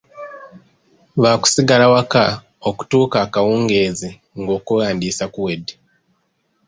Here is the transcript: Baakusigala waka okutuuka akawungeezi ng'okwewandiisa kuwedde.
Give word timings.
Baakusigala 1.21 1.85
waka 1.93 2.23
okutuuka 2.69 3.17
akawungeezi 3.25 4.09
ng'okwewandiisa 4.39 5.25
kuwedde. 5.33 5.73